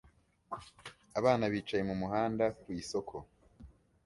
Abana 1.19 1.45
bicaye 1.53 1.83
mumuhanda 1.89 2.45
ku 2.59 2.67
isoko 2.81 3.15